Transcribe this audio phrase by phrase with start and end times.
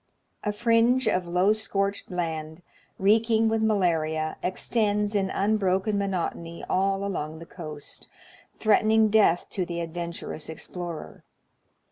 [0.43, 2.63] A fringe of low scorched land,
[2.97, 8.07] reeking with malaria, extends in unbroken monotony all along the coast,
[8.57, 11.23] threatening death to the adventur ous explorer.